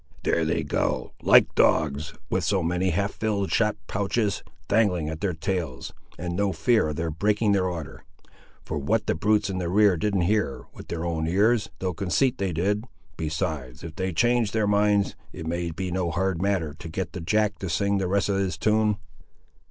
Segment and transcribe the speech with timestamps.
[0.23, 5.35] "There they go, like dogs with so many half filled shot pouches dangling at their
[5.35, 8.03] tails, and no fear of their breaking their order;
[8.65, 12.39] for what the brutes in the rear didn't hear with their own ears, they'll conceit
[12.39, 12.83] they did:
[13.15, 17.21] besides, if they change their minds, it may be no hard matter to get the
[17.21, 18.97] Jack to sing the rest of his tune!"